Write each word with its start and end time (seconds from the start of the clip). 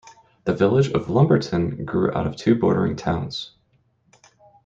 The 0.45 0.55
village 0.55 0.89
of 0.93 1.11
Lumberton 1.11 1.85
grew 1.85 2.11
out 2.11 2.25
of 2.25 2.35
two 2.35 2.55
bordering 2.55 2.95
towns. 2.95 3.51